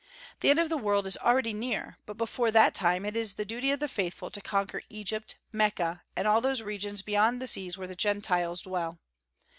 [0.39, 3.45] The end of the world is already near, but before that time it is the
[3.45, 7.77] duty of the faithful to conquer Egypt, Mecca, and all those regions beyond the seas
[7.77, 8.99] where the gentiles dwell.